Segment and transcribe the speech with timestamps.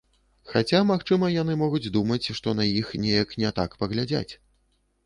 [0.53, 4.31] Хаця магчыма яны могуць думаць, што на іх неяк не так паглядзяць.